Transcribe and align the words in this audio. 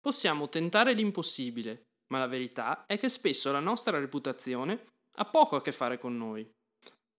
Possiamo 0.00 0.48
tentare 0.48 0.94
l'impossibile, 0.94 1.88
ma 2.08 2.18
la 2.18 2.26
verità 2.26 2.86
è 2.86 2.96
che 2.96 3.10
spesso 3.10 3.52
la 3.52 3.60
nostra 3.60 3.98
reputazione 3.98 4.86
ha 5.16 5.26
poco 5.26 5.56
a 5.56 5.60
che 5.60 5.72
fare 5.72 5.98
con 5.98 6.16
noi. 6.16 6.48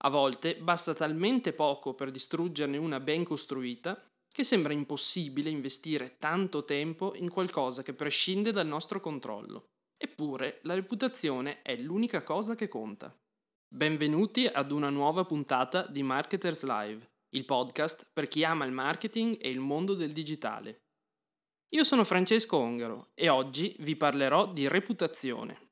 A 0.04 0.08
volte 0.08 0.56
basta 0.56 0.92
talmente 0.92 1.52
poco 1.52 1.94
per 1.94 2.10
distruggerne 2.10 2.76
una 2.76 2.98
ben 2.98 3.22
costruita 3.22 4.04
che 4.28 4.42
sembra 4.42 4.72
impossibile 4.72 5.48
investire 5.48 6.16
tanto 6.18 6.64
tempo 6.64 7.14
in 7.14 7.30
qualcosa 7.30 7.84
che 7.84 7.94
prescinde 7.94 8.50
dal 8.50 8.66
nostro 8.66 8.98
controllo. 8.98 9.66
Eppure 9.96 10.58
la 10.62 10.74
reputazione 10.74 11.62
è 11.62 11.76
l'unica 11.76 12.24
cosa 12.24 12.56
che 12.56 12.66
conta. 12.66 13.14
Benvenuti 13.72 14.46
ad 14.46 14.72
una 14.72 14.90
nuova 14.90 15.24
puntata 15.24 15.86
di 15.86 16.02
Marketers 16.02 16.64
Live, 16.64 17.10
il 17.36 17.44
podcast 17.44 18.08
per 18.12 18.26
chi 18.26 18.42
ama 18.42 18.64
il 18.64 18.72
marketing 18.72 19.38
e 19.40 19.50
il 19.50 19.60
mondo 19.60 19.94
del 19.94 20.10
digitale. 20.10 20.80
Io 21.74 21.84
sono 21.84 22.04
Francesco 22.04 22.58
Ongaro 22.58 23.12
e 23.14 23.30
oggi 23.30 23.74
vi 23.78 23.96
parlerò 23.96 24.52
di 24.52 24.68
reputazione. 24.68 25.70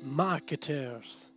Marketers. 0.00 1.30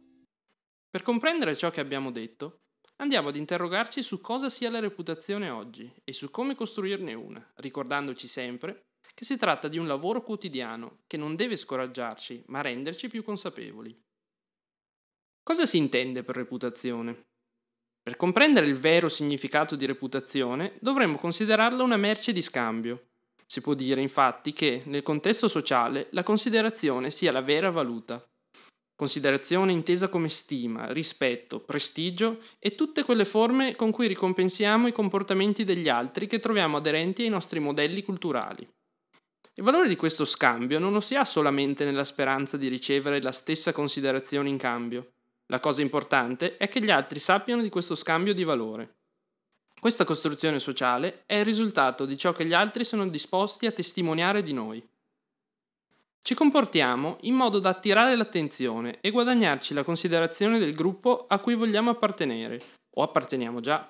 Per 0.90 1.02
comprendere 1.02 1.58
ciò 1.58 1.72
che 1.72 1.82
abbiamo 1.82 2.10
detto, 2.12 2.62
andiamo 3.02 3.28
ad 3.28 3.36
interrogarci 3.36 4.02
su 4.02 4.22
cosa 4.22 4.50
sia 4.50 4.70
la 4.70 4.80
reputazione 4.80 5.50
oggi 5.50 5.94
e 6.06 6.14
su 6.14 6.32
come 6.32 6.56
costruirne 6.56 7.14
una, 7.14 7.46
ricordandoci 7.56 8.30
sempre 8.30 8.86
che 9.14 9.26
si 9.26 9.36
tratta 9.36 9.68
di 9.68 9.78
un 9.78 9.88
lavoro 9.88 10.24
quotidiano 10.24 11.00
che 11.06 11.18
non 11.18 11.36
deve 11.36 11.58
scoraggiarci, 11.58 12.44
ma 12.48 12.62
renderci 12.62 13.10
più 13.10 13.26
consapevoli. 13.26 14.06
Cosa 15.48 15.66
si 15.66 15.78
intende 15.78 16.24
per 16.24 16.36
reputazione? 16.36 17.28
Per 18.04 18.18
comprendere 18.18 18.66
il 18.66 18.76
vero 18.76 19.08
significato 19.08 19.78
di 19.78 19.86
reputazione 19.86 20.74
dovremmo 20.82 21.18
considerarla 21.18 21.84
una 21.84 21.96
merce 21.96 22.34
di 22.34 22.42
scambio. 22.42 23.12
Si 23.46 23.62
può 23.62 23.74
dire 23.74 24.02
infatti 24.02 24.52
che 24.52 24.82
nel 24.88 25.04
contesto 25.04 25.48
sociale 25.48 26.08
la 26.12 26.24
considerazione 26.24 27.10
sia 27.12 27.32
la 27.32 27.40
vera 27.40 27.72
valuta. 27.72 28.22
Considerazione 28.94 29.72
intesa 29.72 30.10
come 30.10 30.28
stima, 30.28 30.92
rispetto, 30.92 31.62
prestigio 31.62 32.42
e 32.60 32.72
tutte 32.72 33.04
quelle 33.04 33.24
forme 33.24 33.74
con 33.78 33.92
cui 33.92 34.08
ricompensiamo 34.08 34.88
i 34.88 34.92
comportamenti 34.92 35.64
degli 35.64 35.88
altri 35.88 36.28
che 36.28 36.40
troviamo 36.40 36.76
aderenti 36.76 37.24
ai 37.24 37.30
nostri 37.30 37.62
modelli 37.62 38.04
culturali. 38.04 38.70
Il 39.54 39.64
valore 39.64 39.88
di 39.88 39.96
questo 39.96 40.26
scambio 40.26 40.78
non 40.78 40.92
lo 40.92 41.00
si 41.00 41.16
ha 41.16 41.24
solamente 41.24 41.86
nella 41.86 42.04
speranza 42.04 42.58
di 42.58 42.68
ricevere 42.68 43.22
la 43.22 43.32
stessa 43.32 43.72
considerazione 43.72 44.50
in 44.50 44.58
cambio, 44.58 45.14
la 45.48 45.60
cosa 45.60 45.82
importante 45.82 46.58
è 46.58 46.68
che 46.68 46.82
gli 46.82 46.92
altri 46.92 47.20
sappiano 47.20 47.62
di 47.62 47.70
questo 47.70 47.96
scambio 47.96 48.34
di 48.34 48.44
valore. 48.44 48.96
Questa 49.80 50.04
costruzione 50.04 50.60
sociale 50.60 51.24
è 51.26 51.36
il 51.36 51.46
risultato 51.46 52.06
di 52.06 52.18
ciò 52.18 52.34
che 52.34 52.46
gli 52.46 52.54
altri 52.54 52.84
sono 52.84 53.08
disposti 53.08 53.66
a 53.66 53.72
testimoniare 53.72 54.44
di 54.44 54.54
noi. 54.54 54.86
Ci 56.22 56.34
comportiamo 56.34 57.20
in 57.22 57.36
modo 57.36 57.60
da 57.60 57.70
attirare 57.70 58.16
l'attenzione 58.18 59.00
e 59.00 59.12
guadagnarci 59.12 59.74
la 59.74 59.84
considerazione 59.84 60.60
del 60.60 60.76
gruppo 60.76 61.26
a 61.28 61.40
cui 61.40 61.56
vogliamo 61.56 61.92
appartenere, 61.92 62.62
o 62.96 63.04
apparteniamo 63.04 63.62
già. 63.62 63.90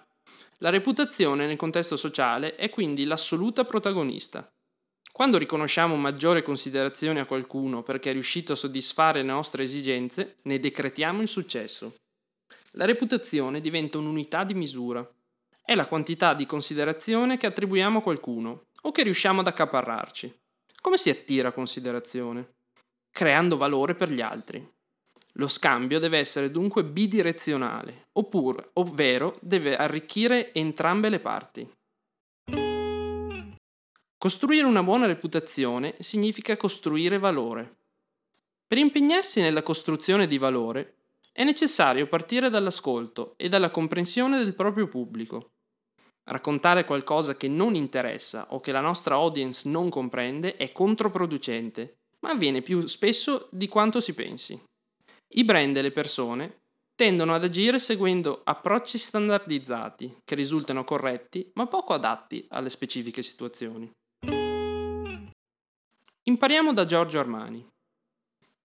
La 0.60 0.70
reputazione 0.70 1.48
nel 1.48 1.56
contesto 1.56 1.98
sociale 1.98 2.56
è 2.56 2.70
quindi 2.70 3.06
l'assoluta 3.06 3.64
protagonista. 3.64 4.48
Quando 5.18 5.40
riconosciamo 5.40 5.96
maggiore 5.96 6.44
considerazione 6.44 7.20
a 7.20 7.26
qualcuno 7.26 7.82
perché 7.82 8.12
è 8.12 8.14
riuscito 8.14 8.54
a 8.54 8.56
soddisfare 8.56 9.23
le 9.23 9.28
nostre 9.28 9.64
esigenze, 9.64 10.36
ne 10.44 10.60
decretiamo 10.60 11.23
il 11.23 11.28
successo. 11.28 11.96
La 12.73 12.86
reputazione 12.86 13.60
diventa 13.60 13.98
un'unità 13.98 14.44
di 14.44 14.54
misura. 14.54 15.04
È 15.60 15.73
la 15.73 15.88
quantità 15.88 16.36
di 16.36 16.45
considerazione 16.45 17.38
che 17.38 17.48
attribuiamo 17.48 17.98
a 17.98 18.02
qualcuno 18.04 18.66
o 18.84 18.92
che 18.92 19.02
riusciamo 19.02 19.40
ad 19.40 19.48
accaparrarci. 19.48 20.32
Come 20.82 20.98
si 20.98 21.10
attira 21.10 21.52
considerazione? 21.52 22.52
Creando 23.10 23.58
valore 23.58 23.95
per 23.95 24.11
gli 24.11 24.22
altri. 24.22 24.64
Lo 25.34 25.48
scambio 25.48 25.98
deve 25.98 26.20
essere 26.20 26.52
dunque 26.52 26.84
bidirezionale, 26.84 28.10
oppure, 28.20 28.70
ovvero 28.73 29.34
deve 29.42 29.76
arricchire 29.76 30.54
entrambe 30.54 31.10
le 31.10 31.20
parti. 31.20 31.67
Costruire 34.27 34.65
una 34.65 34.83
buona 34.83 35.05
reputazione 35.05 35.95
significa 35.99 36.58
costruire 36.58 37.17
valore. 37.17 37.77
Per 38.67 38.77
impegnarsi 38.77 39.39
nella 39.39 39.64
costruzione 39.64 40.27
di 40.27 40.38
valore 40.38 40.95
è 41.32 41.45
necessario 41.45 42.08
partire 42.08 42.49
dall'ascolto 42.49 43.36
e 43.37 43.48
dalla 43.48 43.71
comprensione 43.71 44.43
del 44.43 44.54
proprio 44.54 44.89
pubblico. 44.89 45.52
Raccontare 46.26 46.83
qualcosa 46.83 47.37
che 47.37 47.48
non 47.48 47.73
interessa 47.73 48.48
o 48.49 48.60
che 48.60 48.73
la 48.73 48.82
nostra 48.82 49.16
audience 49.16 49.70
non 49.70 49.87
comprende 49.87 50.58
è 50.58 50.73
controproducente, 50.73 51.99
ma 52.20 52.32
avviene 52.32 52.61
più 52.61 52.86
spesso 52.86 53.48
di 53.49 53.70
quanto 53.70 54.02
si 54.02 54.14
pensi. 54.14 54.61
I 55.36 55.45
brand 55.45 55.77
e 55.77 55.82
le 55.82 55.92
persone 55.93 56.58
tendono 56.95 57.33
ad 57.33 57.45
agire 57.45 57.80
seguendo 57.80 58.42
approcci 58.43 58.98
standardizzati 58.98 60.17
che 60.26 60.36
risultano 60.36 60.83
corretti 60.83 61.49
ma 61.54 61.66
poco 61.67 61.93
adatti 61.93 62.45
alle 62.49 62.70
specifiche 62.70 63.21
situazioni. 63.21 63.89
Impariamo 66.27 66.73
da 66.73 66.86
Giorgio 66.86 67.20
Armani. 67.20 67.65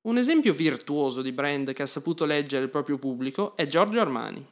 Un 0.09 0.19
esempio 0.19 0.53
virtuoso 0.53 1.23
di 1.23 1.31
brand 1.31 1.73
che 1.73 1.83
ha 1.83 1.87
saputo 1.87 2.25
leggere 2.25 2.65
il 2.65 2.71
proprio 2.71 2.99
pubblico 2.99 3.55
è 3.55 3.69
Giorgio 3.69 4.01
Armani. 4.01 4.45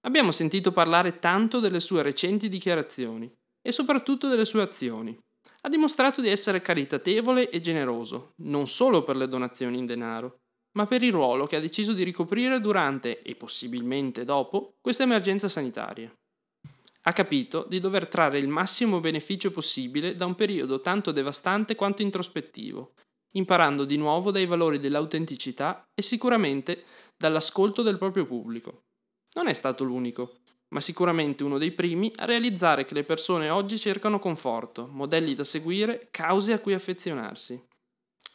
Abbiamo 0.00 0.32
sentito 0.32 0.72
parlare 0.72 1.20
tanto 1.20 1.60
delle 1.60 1.78
sue 1.78 2.02
recenti 2.02 2.48
dichiarazioni 2.48 3.32
e 3.62 3.70
soprattutto 3.70 4.26
delle 4.26 4.44
sue 4.44 4.60
azioni. 4.60 5.16
Ha 5.60 5.68
dimostrato 5.68 6.20
di 6.20 6.28
essere 6.28 6.60
caritatevole 6.60 7.48
e 7.48 7.60
generoso, 7.60 8.32
non 8.38 8.66
solo 8.66 9.04
per 9.04 9.14
le 9.14 9.28
donazioni 9.28 9.78
in 9.78 9.86
denaro, 9.86 10.38
ma 10.72 10.84
per 10.84 11.04
il 11.04 11.12
ruolo 11.12 11.46
che 11.46 11.54
ha 11.54 11.60
deciso 11.60 11.92
di 11.92 12.02
ricoprire 12.02 12.60
durante 12.60 13.22
e 13.22 13.36
possibilmente 13.36 14.24
dopo 14.24 14.74
questa 14.80 15.04
emergenza 15.04 15.48
sanitaria 15.48 16.12
ha 17.06 17.12
capito 17.12 17.64
di 17.68 17.78
dover 17.78 18.08
trarre 18.08 18.38
il 18.38 18.48
massimo 18.48 18.98
beneficio 18.98 19.50
possibile 19.52 20.16
da 20.16 20.26
un 20.26 20.34
periodo 20.34 20.80
tanto 20.80 21.12
devastante 21.12 21.76
quanto 21.76 22.02
introspettivo, 22.02 22.94
imparando 23.32 23.84
di 23.84 23.96
nuovo 23.96 24.32
dai 24.32 24.44
valori 24.44 24.80
dell'autenticità 24.80 25.84
e 25.94 26.02
sicuramente 26.02 26.84
dall'ascolto 27.16 27.82
del 27.82 27.98
proprio 27.98 28.26
pubblico. 28.26 28.82
Non 29.34 29.46
è 29.46 29.52
stato 29.52 29.84
l'unico, 29.84 30.38
ma 30.68 30.80
sicuramente 30.80 31.44
uno 31.44 31.58
dei 31.58 31.70
primi 31.70 32.10
a 32.16 32.24
realizzare 32.24 32.84
che 32.84 32.94
le 32.94 33.04
persone 33.04 33.50
oggi 33.50 33.78
cercano 33.78 34.18
conforto, 34.18 34.88
modelli 34.90 35.34
da 35.34 35.44
seguire, 35.44 36.08
cause 36.10 36.52
a 36.52 36.58
cui 36.58 36.74
affezionarsi. 36.74 37.62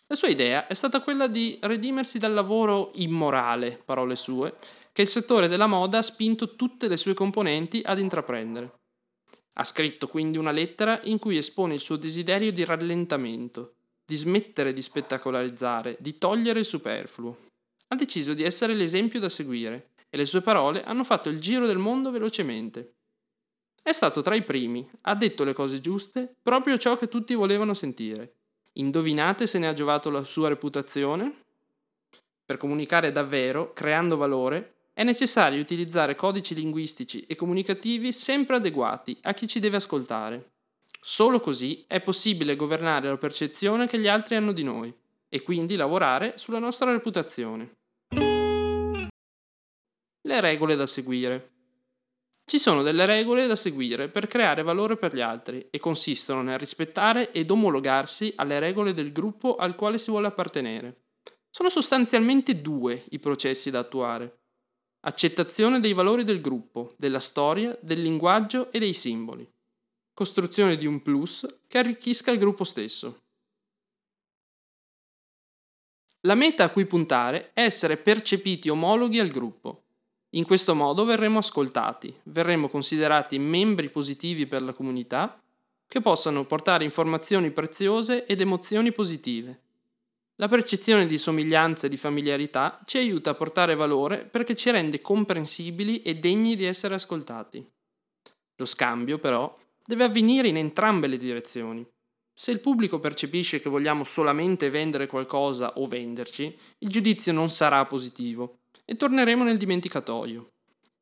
La 0.07 0.15
sua 0.15 0.29
idea 0.29 0.67
è 0.67 0.73
stata 0.73 1.01
quella 1.01 1.27
di 1.27 1.57
redimersi 1.61 2.19
dal 2.19 2.33
lavoro 2.33 2.91
immorale, 2.95 3.81
parole 3.83 4.15
sue, 4.15 4.55
che 4.91 5.03
il 5.03 5.07
settore 5.07 5.47
della 5.47 5.67
moda 5.67 5.99
ha 5.99 6.03
spinto 6.03 6.55
tutte 6.55 6.87
le 6.87 6.97
sue 6.97 7.13
componenti 7.13 7.81
ad 7.83 7.99
intraprendere. 7.99 8.79
Ha 9.53 9.63
scritto 9.63 10.07
quindi 10.07 10.37
una 10.37 10.51
lettera 10.51 10.99
in 11.03 11.17
cui 11.17 11.37
espone 11.37 11.75
il 11.75 11.79
suo 11.79 11.95
desiderio 11.95 12.51
di 12.51 12.63
rallentamento, 12.63 13.75
di 14.05 14.15
smettere 14.15 14.73
di 14.73 14.81
spettacolarizzare, 14.81 15.97
di 15.99 16.17
togliere 16.17 16.59
il 16.59 16.65
superfluo. 16.65 17.37
Ha 17.87 17.95
deciso 17.95 18.33
di 18.33 18.43
essere 18.43 18.73
l'esempio 18.73 19.19
da 19.19 19.29
seguire 19.29 19.91
e 20.09 20.17
le 20.17 20.25
sue 20.25 20.41
parole 20.41 20.83
hanno 20.83 21.03
fatto 21.03 21.29
il 21.29 21.39
giro 21.39 21.65
del 21.65 21.77
mondo 21.77 22.11
velocemente. 22.11 22.95
È 23.81 23.91
stato 23.91 24.21
tra 24.21 24.35
i 24.35 24.43
primi, 24.43 24.87
ha 25.01 25.15
detto 25.15 25.43
le 25.43 25.53
cose 25.53 25.79
giuste, 25.79 26.35
proprio 26.41 26.77
ciò 26.77 26.97
che 26.97 27.07
tutti 27.07 27.33
volevano 27.33 27.73
sentire. 27.73 28.35
Indovinate 28.73 29.47
se 29.47 29.57
ne 29.59 29.67
ha 29.67 29.73
giovato 29.73 30.09
la 30.09 30.23
sua 30.23 30.49
reputazione? 30.49 31.43
Per 32.45 32.57
comunicare 32.57 33.11
davvero, 33.11 33.73
creando 33.73 34.17
valore, 34.17 34.80
è 34.93 35.03
necessario 35.03 35.61
utilizzare 35.61 36.15
codici 36.15 36.53
linguistici 36.53 37.21
e 37.21 37.35
comunicativi 37.35 38.11
sempre 38.11 38.57
adeguati 38.57 39.17
a 39.21 39.33
chi 39.33 39.47
ci 39.47 39.59
deve 39.59 39.77
ascoltare. 39.77 40.51
Solo 41.01 41.39
così 41.39 41.85
è 41.87 42.01
possibile 42.01 42.55
governare 42.55 43.07
la 43.07 43.17
percezione 43.17 43.87
che 43.87 43.97
gli 43.99 44.07
altri 44.07 44.35
hanno 44.35 44.51
di 44.51 44.63
noi 44.63 44.93
e 45.29 45.41
quindi 45.41 45.75
lavorare 45.75 46.33
sulla 46.37 46.59
nostra 46.59 46.91
reputazione. 46.91 47.77
Le 50.23 50.39
regole 50.41 50.75
da 50.75 50.85
seguire. 50.85 51.49
Ci 52.43 52.59
sono 52.59 52.83
delle 52.83 53.05
regole 53.05 53.47
da 53.47 53.55
seguire 53.55 54.09
per 54.09 54.27
creare 54.27 54.61
valore 54.61 54.97
per 54.97 55.15
gli 55.15 55.21
altri 55.21 55.67
e 55.71 55.79
consistono 55.79 56.41
nel 56.41 56.59
rispettare 56.59 57.31
ed 57.31 57.49
omologarsi 57.49 58.33
alle 58.35 58.59
regole 58.59 58.93
del 58.93 59.13
gruppo 59.13 59.55
al 59.55 59.75
quale 59.75 59.97
si 59.97 60.11
vuole 60.11 60.27
appartenere. 60.27 61.05
Sono 61.49 61.69
sostanzialmente 61.69 62.61
due 62.61 63.03
i 63.11 63.19
processi 63.19 63.71
da 63.71 63.79
attuare 63.79 64.40
accettazione 65.01 65.79
dei 65.79 65.93
valori 65.93 66.23
del 66.23 66.41
gruppo, 66.41 66.93
della 66.97 67.19
storia, 67.19 67.77
del 67.81 68.01
linguaggio 68.01 68.71
e 68.71 68.79
dei 68.79 68.93
simboli, 68.93 69.49
costruzione 70.13 70.77
di 70.77 70.85
un 70.85 71.01
plus 71.01 71.45
che 71.67 71.77
arricchisca 71.77 72.31
il 72.31 72.39
gruppo 72.39 72.63
stesso. 72.63 73.21
La 76.21 76.35
meta 76.35 76.65
a 76.65 76.69
cui 76.69 76.85
puntare 76.85 77.51
è 77.53 77.63
essere 77.63 77.97
percepiti 77.97 78.69
omologhi 78.69 79.19
al 79.19 79.29
gruppo, 79.29 79.81
In 80.33 80.45
questo 80.45 80.75
modo 80.75 81.03
verremo 81.03 81.39
ascoltati, 81.39 82.13
verremo 82.23 82.69
considerati 82.69 83.37
membri 83.37 83.89
positivi 83.89 84.47
per 84.47 84.61
la 84.61 84.71
comunità 84.71 85.41
che 85.85 85.99
possano 85.99 86.45
portare 86.45 86.85
informazioni 86.85 87.51
preziose 87.51 88.25
ed 88.25 88.39
emozioni 88.39 88.93
positive. 88.93 89.70
La 90.41 90.47
percezione 90.47 91.05
di 91.05 91.19
somiglianza 91.19 91.85
e 91.85 91.89
di 91.89 91.97
familiarità 91.97 92.81
ci 92.85 92.97
aiuta 92.97 93.29
a 93.29 93.35
portare 93.35 93.75
valore 93.75 94.25
perché 94.25 94.55
ci 94.55 94.71
rende 94.71 94.99
comprensibili 94.99 96.01
e 96.01 96.15
degni 96.15 96.55
di 96.55 96.65
essere 96.65 96.95
ascoltati. 96.95 97.63
Lo 98.55 98.65
scambio, 98.65 99.19
però, 99.19 99.53
deve 99.85 100.03
avvenire 100.03 100.47
in 100.47 100.57
entrambe 100.57 101.05
le 101.05 101.17
direzioni. 101.17 101.87
Se 102.33 102.49
il 102.49 102.59
pubblico 102.59 102.99
percepisce 102.99 103.59
che 103.59 103.69
vogliamo 103.69 104.03
solamente 104.03 104.71
vendere 104.71 105.05
qualcosa 105.05 105.77
o 105.77 105.85
venderci, 105.85 106.57
il 106.79 106.89
giudizio 106.89 107.31
non 107.31 107.51
sarà 107.51 107.85
positivo 107.85 108.61
e 108.83 108.95
torneremo 108.95 109.43
nel 109.43 109.57
dimenticatoio. 109.57 110.53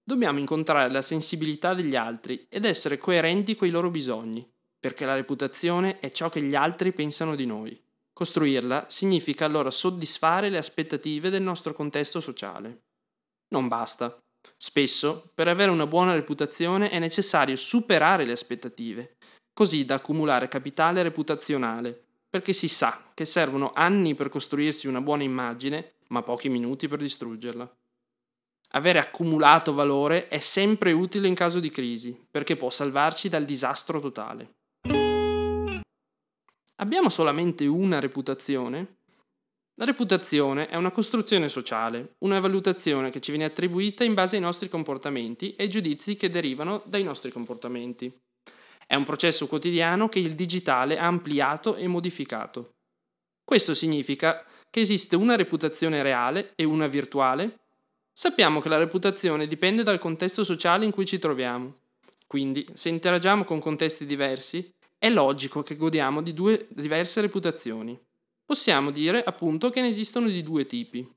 Dobbiamo 0.04 0.40
incontrare 0.40 0.92
la 0.92 1.02
sensibilità 1.02 1.74
degli 1.74 1.96
altri 1.96 2.46
ed 2.50 2.66
essere 2.66 2.98
coerenti 2.98 3.56
coi 3.56 3.70
loro 3.70 3.90
bisogni 3.90 4.46
perché 4.78 5.06
la 5.06 5.16
reputazione 5.16 6.00
è 6.00 6.12
ciò 6.12 6.30
che 6.30 6.42
gli 6.42 6.56
altri 6.56 6.92
pensano 6.92 7.36
di 7.36 7.46
noi. 7.46 7.82
Costruirla 8.20 8.88
significa 8.90 9.46
allora 9.46 9.72
soddisfare 9.72 10.50
le 10.50 10.58
aspettative 10.58 11.30
del 11.30 11.42
nostro 11.42 11.72
contesto 11.72 12.20
sociale. 12.20 12.82
Non 13.54 13.70
basta. 13.70 14.18
Spesso, 14.58 15.32
per 15.34 15.48
avere 15.48 15.72
una 15.72 15.88
buona 15.88 16.12
reputazione 16.12 16.90
è 16.90 17.00
necessario 17.00 17.56
superare 17.56 18.26
le 18.26 18.34
aspettative, 18.34 19.16
così 19.54 19.86
da 19.86 19.96
accumulare 19.96 20.50
capitale 20.50 21.02
reputazionale, 21.02 21.98
perché 22.30 22.52
si 22.52 22.68
sa 22.68 23.06
che 23.14 23.24
servono 23.24 23.72
anni 23.74 24.16
per 24.16 24.28
costruirsi 24.28 24.90
una 24.90 25.00
buona 25.00 25.24
immagine, 25.24 25.94
ma 26.08 26.22
pochi 26.22 26.50
minuti 26.50 26.90
per 26.90 27.00
distruggerla. 27.00 27.74
Avere 28.74 29.00
accumulato 29.00 29.74
valore 29.74 30.28
è 30.28 30.40
sempre 30.40 30.92
utile 30.92 31.30
in 31.30 31.36
caso 31.36 31.62
di 31.62 31.70
crisi, 31.70 32.22
perché 32.30 32.58
può 32.58 32.70
salvarci 32.70 33.30
dal 33.30 33.46
disastro 33.46 34.02
totale. 34.02 34.58
Abbiamo 36.82 37.10
solamente 37.10 37.68
una 37.68 38.00
reputazione? 38.00 38.96
La 39.76 39.84
reputazione 39.84 40.70
è 40.70 40.78
una 40.78 40.92
costruzione 40.92 41.50
sociale, 41.50 42.16
una 42.20 42.40
valutazione 42.40 43.10
che 43.10 43.20
ci 43.20 43.32
viene 43.32 43.46
attribuita 43.46 44.06
in 44.06 44.14
base 44.14 44.38
ai 44.38 44.42
nostri 44.42 44.70
comportamenti 44.70 45.56
e 45.56 45.64
ai 45.64 45.70
giudizi 45.70 46.16
che 46.16 46.30
derivano 46.30 46.82
dai 46.86 47.04
nostri 47.04 47.32
comportamenti. 47.32 48.10
È 48.88 48.96
un 48.96 49.04
processo 49.04 49.48
quotidiano 49.48 50.08
che 50.08 50.20
il 50.20 50.36
digitale 50.36 50.98
ha 50.98 51.06
ampliato 51.06 51.76
e 51.76 51.86
modificato. 51.88 52.76
Questo 53.44 53.74
significa 53.74 54.46
che 54.70 54.80
esiste 54.80 55.18
una 55.18 55.36
reputazione 55.36 56.02
reale 56.02 56.54
e 56.56 56.64
una 56.64 56.88
virtuale? 56.88 57.60
Sappiamo 58.14 58.62
che 58.62 58.70
la 58.70 58.78
reputazione 58.78 59.48
dipende 59.48 59.84
dal 59.84 60.00
contesto 60.00 60.46
sociale 60.46 60.86
in 60.86 60.92
cui 60.92 61.06
ci 61.06 61.20
troviamo. 61.20 61.80
Quindi, 62.26 62.66
se 62.74 62.88
interagiamo 62.88 63.44
con 63.44 63.60
contesti 63.60 64.06
diversi, 64.06 64.74
è 65.00 65.10
logico 65.10 65.64
che 65.64 65.78
godiamo 65.78 66.22
di 66.22 66.34
due 66.34 66.68
diverse 66.70 67.22
reputazioni. 67.22 67.98
Possiamo 68.46 68.92
dire 68.92 69.24
appunto 69.24 69.70
che 69.70 69.80
ne 69.80 69.88
esistono 69.88 70.28
di 70.28 70.44
due 70.44 70.66
tipi. 70.66 71.10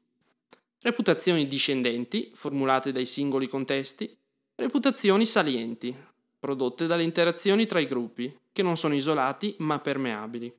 Reputazioni 0.79 1.49
discendenti, 1.49 2.31
formulate 2.33 2.93
dai 2.93 3.07
singoli 3.07 3.49
contesti, 3.49 4.17
reputazioni 4.55 5.27
salienti, 5.27 5.95
prodotte 6.39 6.87
dalle 6.87 7.03
interazioni 7.03 7.67
tra 7.67 7.81
i 7.81 7.87
gruppi, 7.87 8.33
che 8.53 8.63
non 8.63 8.77
sono 8.77 8.95
isolati 8.95 9.57
ma 9.59 9.81
permeabili. 9.81 10.55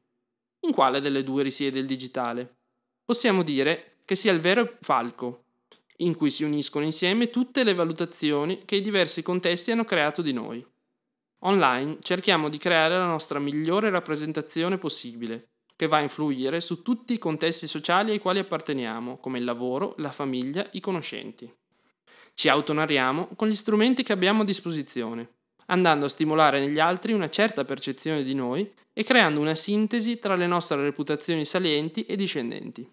In 0.61 0.73
quale 0.73 0.99
delle 0.99 1.23
due 1.23 1.43
risiede 1.43 1.79
il 1.79 1.85
digitale? 1.85 2.55
Possiamo 3.05 3.41
dire 3.41 3.97
che 4.03 4.15
sia 4.15 4.33
il 4.33 4.39
vero 4.41 4.77
falco, 4.81 5.45
in 5.97 6.13
cui 6.13 6.29
si 6.29 6.43
uniscono 6.43 6.83
insieme 6.83 7.29
tutte 7.29 7.63
le 7.63 7.73
valutazioni 7.73 8.65
che 8.65 8.75
i 8.75 8.81
diversi 8.81 9.21
contesti 9.21 9.71
hanno 9.71 9.85
creato 9.85 10.21
di 10.21 10.33
noi. 10.33 10.65
Online 11.45 11.97
cerchiamo 11.99 12.47
di 12.47 12.57
creare 12.57 12.97
la 12.97 13.05
nostra 13.05 13.37
migliore 13.37 13.89
rappresentazione 13.89 14.77
possibile, 14.77 15.49
che 15.75 15.87
va 15.87 15.97
a 15.97 16.01
influire 16.01 16.61
su 16.61 16.81
tutti 16.81 17.13
i 17.13 17.17
contesti 17.17 17.67
sociali 17.67 18.11
ai 18.11 18.19
quali 18.19 18.39
apparteniamo, 18.39 19.17
come 19.17 19.39
il 19.39 19.43
lavoro, 19.43 19.93
la 19.97 20.11
famiglia, 20.11 20.65
i 20.71 20.79
conoscenti. 20.79 21.53
Ci 22.33 22.47
autonariamo 22.47 23.31
con 23.35 23.49
gli 23.49 23.55
strumenti 23.55 24.03
che 24.03 24.13
abbiamo 24.13 24.43
a 24.43 24.45
disposizione, 24.45 25.33
andando 25.65 26.05
a 26.05 26.09
stimolare 26.09 26.61
negli 26.61 26.79
altri 26.79 27.11
una 27.11 27.29
certa 27.29 27.65
percezione 27.65 28.23
di 28.23 28.35
noi 28.35 28.71
e 28.93 29.03
creando 29.03 29.41
una 29.41 29.55
sintesi 29.55 30.19
tra 30.19 30.35
le 30.35 30.47
nostre 30.47 30.77
reputazioni 30.77 31.43
salienti 31.43 32.05
e 32.05 32.15
discendenti. 32.15 32.89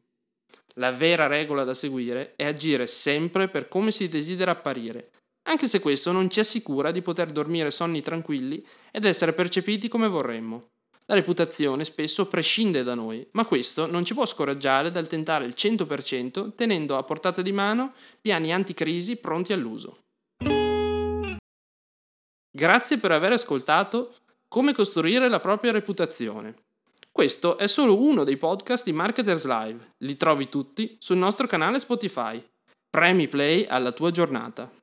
La 0.75 0.91
vera 0.91 1.29
regola 1.29 1.63
da 1.63 1.75
seguire 1.75 2.35
è 2.35 2.47
agire 2.47 2.89
sempre 2.89 3.49
per 3.49 3.69
come 3.69 3.93
si 3.93 4.09
desidera 4.09 4.53
apparire, 4.53 5.11
anche 5.51 5.67
se 5.67 5.81
questo 5.81 6.13
non 6.13 6.31
ci 6.31 6.39
assicura 6.39 6.93
di 6.93 7.03
poter 7.03 7.33
dormire 7.33 7.73
sonni 7.73 8.01
tranquilli 8.01 8.65
ed 8.93 9.05
essere 9.05 9.33
percepiti 9.33 9.89
come 9.89 10.07
vorremmo. 10.07 10.61
La 11.07 11.17
reputazione 11.17 11.85
spesso 11.85 12.27
prescinde 12.27 12.85
da 12.85 12.95
noi, 12.95 13.27
ma 13.33 13.45
questo 13.45 13.91
non 13.91 14.05
ci 14.05 14.15
può 14.15 14.25
scoraggiare 14.25 14.93
dal 14.93 15.09
tentare 15.09 15.45
il 15.45 15.55
100% 15.57 16.55
tenendo 16.55 16.97
a 16.97 17.03
portata 17.03 17.43
di 17.43 17.51
mano 17.51 17.89
piani 18.21 18.53
anticrisi 18.53 19.17
pronti 19.17 19.53
all'uso. 19.53 19.99
Grazie 22.53 22.99
per 22.99 23.11
aver 23.13 23.33
ascoltato 23.33 24.15
Come 24.47 24.73
costruire 24.73 25.29
la 25.29 25.41
propria 25.41 25.73
reputazione. 25.73 26.55
Questo 27.11 27.59
è 27.59 27.67
solo 27.67 28.01
uno 28.01 28.25
dei 28.25 28.37
podcast 28.37 28.85
di 28.85 28.93
Marketers 28.93 29.45
Live. 29.47 29.95
Li 29.99 30.17
trovi 30.17 30.49
tutti 30.49 30.97
sul 31.01 31.19
nostro 31.19 31.47
canale 31.47 31.79
Spotify. 31.79 32.41
Premi 32.89 33.29
play 33.29 33.67
alla 33.69 33.93
tua 33.93 34.11
giornata. 34.11 34.80